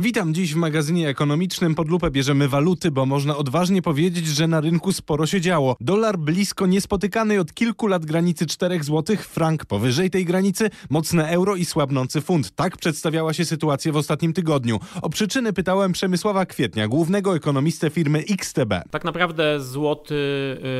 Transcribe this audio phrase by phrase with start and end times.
[0.00, 1.74] Witam dziś w magazynie ekonomicznym.
[1.74, 5.76] Pod lupę bierzemy waluty, bo można odważnie powiedzieć, że na rynku sporo się działo.
[5.80, 11.56] Dolar blisko niespotykanej od kilku lat granicy 4 zł, frank powyżej tej granicy, mocne euro
[11.56, 12.50] i słabnący funt.
[12.50, 14.80] Tak przedstawiała się sytuacja w ostatnim tygodniu.
[15.02, 18.74] O przyczyny pytałem Przemysława Kwietnia, głównego ekonomistę firmy XTB.
[18.90, 20.14] Tak naprawdę złoty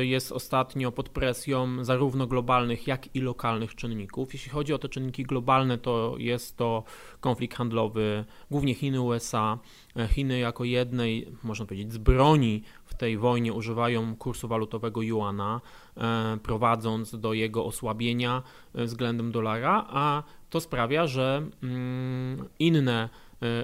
[0.00, 4.32] y, jest ostatnio pod presją zarówno globalnych, jak i lokalnych czynników.
[4.32, 6.84] Jeśli chodzi o te czynniki globalne, to jest to
[7.20, 9.58] konflikt handlowy, głównie Chiny, USA.
[9.96, 15.60] E, Chiny jako jednej, można powiedzieć, z broni w tej wojnie używają kursu walutowego juana,
[15.96, 18.42] e, prowadząc do jego osłabienia
[18.74, 23.08] e, względem dolara, a to sprawia, że mm, inne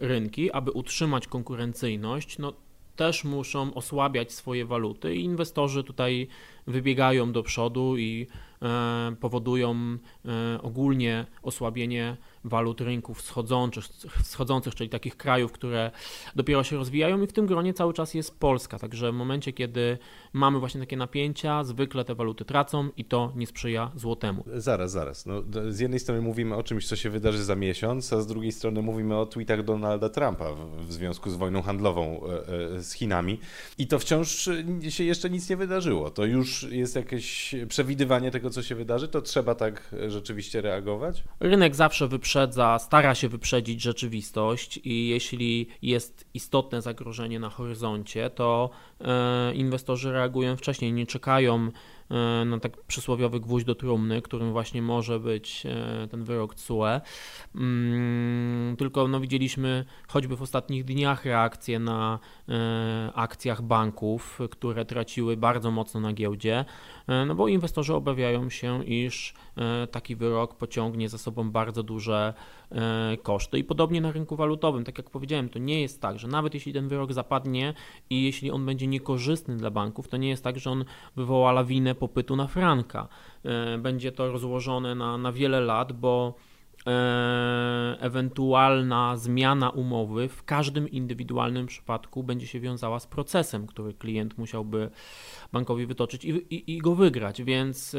[0.00, 2.52] rynki, aby utrzymać konkurencyjność, no,
[2.96, 6.28] też muszą osłabiać swoje waluty i inwestorzy tutaj
[6.66, 8.26] wybiegają do przodu i
[9.20, 9.74] powodują
[10.24, 13.84] e, ogólnie osłabienie walut rynków wschodzących,
[14.22, 15.90] wschodzących, czyli takich krajów, które
[16.36, 18.78] dopiero się rozwijają i w tym gronie cały czas jest Polska.
[18.78, 19.98] Także w momencie, kiedy
[20.32, 24.44] mamy właśnie takie napięcia, zwykle te waluty tracą i to nie sprzyja złotemu.
[24.54, 25.26] Zaraz, zaraz.
[25.26, 28.52] No, z jednej strony mówimy o czymś, co się wydarzy za miesiąc, a z drugiej
[28.52, 32.20] strony mówimy o tweetach Donalda Trumpa w, w związku z wojną handlową
[32.76, 33.38] e, z Chinami
[33.78, 34.48] i to wciąż
[34.88, 36.10] się jeszcze nic nie wydarzyło.
[36.10, 41.24] To już jest jakieś przewidywanie tego, co się wydarzy, to trzeba tak rzeczywiście reagować?
[41.40, 48.70] Rynek zawsze wyprzedza, stara się wyprzedzić rzeczywistość i jeśli jest istotne zagrożenie na horyzoncie, to
[49.00, 51.70] e, inwestorzy reagują wcześniej, nie czekają
[52.03, 52.03] E,
[52.46, 57.00] no tak przysłowiowy gwóźdź do trumny, którym właśnie może być e, ten wyrok CUE.
[57.54, 65.36] Mm, tylko no widzieliśmy choćby w ostatnich dniach reakcje na e, akcjach banków, które traciły
[65.36, 66.64] bardzo mocno na giełdzie,
[67.26, 69.34] no bo inwestorzy obawiają się, iż
[69.90, 72.34] taki wyrok pociągnie za sobą bardzo duże
[73.22, 73.58] koszty.
[73.58, 76.72] I podobnie na rynku walutowym, tak jak powiedziałem, to nie jest tak, że nawet jeśli
[76.72, 77.74] ten wyrok zapadnie
[78.10, 80.84] i jeśli on będzie niekorzystny dla banków, to nie jest tak, że on
[81.16, 83.08] wywoła lawinę popytu na franka.
[83.44, 86.34] E, będzie to rozłożone na, na wiele lat, bo
[86.86, 94.38] e, ewentualna zmiana umowy w każdym indywidualnym przypadku będzie się wiązała z procesem, który klient
[94.38, 94.90] musiałby
[95.52, 97.98] bankowi wytoczyć i, i, i go wygrać, więc e,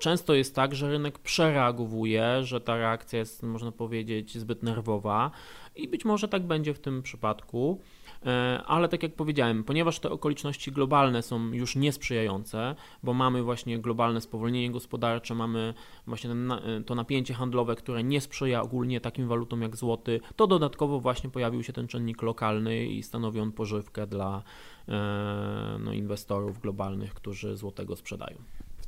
[0.00, 5.30] często jest tak, że rynek przereagowuje, że ta reakcja jest, można powiedzieć, zbyt nerwowa
[5.76, 7.80] i być może tak będzie w tym przypadku.
[8.26, 13.78] E, ale tak jak powiedziałem, ponieważ te okoliczności globalne są już niesprzyjające, bo mamy właśnie
[13.78, 15.74] globalne spowolnienie gospodarcze, mamy
[16.06, 21.00] właśnie e, to napięcie handlowe, które nie sprzyja ogólnie takim walutom jak złoty, to dodatkowo
[21.00, 24.42] właśnie pojawił się ten czynnik lokalny i stanowi on pożywkę dla
[24.88, 28.36] e, no, inwestorów globalnych, którzy złotego sprzedają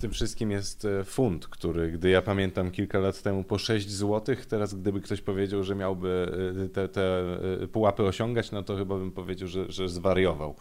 [0.02, 4.36] tym wszystkim jest e, funt, który, gdy ja pamiętam kilka lat temu po 6 zł,
[4.48, 6.32] teraz gdyby ktoś powiedział, że miałby
[6.64, 7.20] e, te, te
[7.62, 10.54] e, pułapy osiągać, no to chyba bym powiedział, że, że zwariował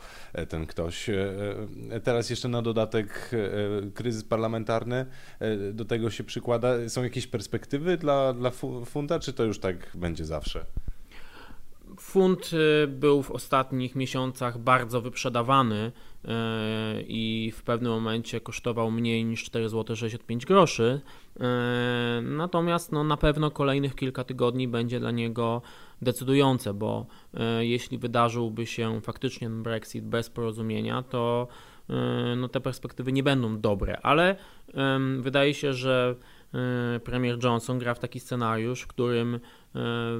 [0.50, 1.09] ten ktoś.
[2.03, 3.31] Teraz jeszcze na dodatek
[3.94, 5.06] kryzys parlamentarny,
[5.73, 6.90] do tego się przykłada.
[6.90, 8.52] Są jakieś perspektywy dla, dla
[8.85, 10.66] funta, czy to już tak będzie zawsze?
[12.00, 12.52] Funt
[12.88, 15.91] był w ostatnich miesiącach bardzo wyprzedawany
[16.28, 21.02] E, i w pewnym momencie kosztował mniej niż 4 zł 65 groszy.
[21.40, 25.62] E, natomiast no, na pewno kolejnych kilka tygodni będzie dla niego
[26.02, 27.06] decydujące, bo
[27.59, 31.47] jeśli wydarzyłby się faktycznie Brexit bez porozumienia, to
[32.38, 34.35] no, te perspektywy nie będą dobre, ale
[35.19, 36.16] wydaje się, że
[37.04, 39.40] premier Johnson gra w taki scenariusz, w którym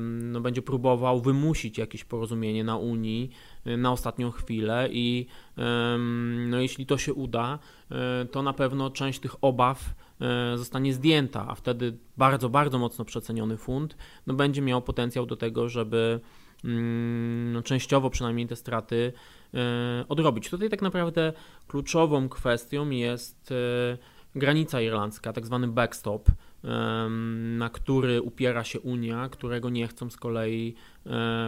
[0.10, 3.32] no, będzie próbował wymusić jakieś porozumienie na Unii
[3.68, 5.26] y, na ostatnią chwilę i
[6.48, 7.60] no, jeśli to się uda,
[8.32, 9.94] to na pewno część tych obaw
[10.56, 15.70] zostanie zdjęta, a wtedy bardzo, bardzo mocno przeceniony funt no, będzie miał potencjał do tego,
[15.70, 16.20] żeby
[16.64, 19.14] mm, no, częściowo przynajmniej te straty
[20.10, 20.50] odrobić.
[20.50, 21.34] Tutaj tak naprawdę
[21.68, 23.54] kluczową kwestią jest
[24.36, 26.30] granica irlandzka, tak zwany backstop,
[27.58, 30.76] na który upiera się Unia, którego nie chcą z kolei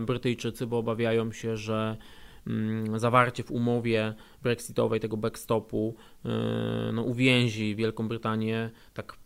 [0.02, 1.98] Brytyjczycy, bo obawiają się, że
[2.48, 4.14] mm, zawarcie w umowie
[4.44, 5.96] brexitowej tego backstopu
[6.94, 9.18] no, uwięzi Wielką Brytanię tak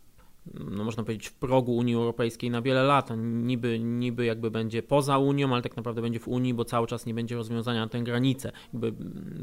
[0.54, 3.10] no można powiedzieć, w progu Unii Europejskiej na wiele lat.
[3.16, 7.06] Niby, niby jakby będzie poza Unią, ale tak naprawdę będzie w Unii, bo cały czas
[7.06, 8.52] nie będzie rozwiązania na tę granicę.
[8.72, 8.92] Jakby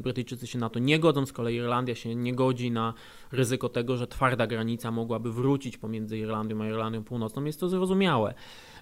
[0.01, 2.93] Brytyjczycy się na to nie godzą, z kolei Irlandia się nie godzi na
[3.31, 7.45] ryzyko tego, że twarda granica mogłaby wrócić pomiędzy Irlandią a Irlandią Północną.
[7.45, 8.33] Jest to zrozumiałe.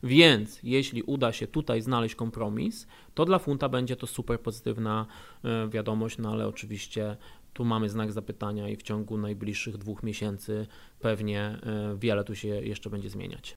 [0.03, 5.05] Więc jeśli uda się tutaj znaleźć kompromis, to dla funta będzie to super pozytywna
[5.43, 7.17] e, wiadomość, no ale oczywiście
[7.53, 10.67] tu mamy znak zapytania i w ciągu najbliższych dwóch miesięcy
[10.99, 13.51] pewnie e, wiele tu się jeszcze będzie zmieniać.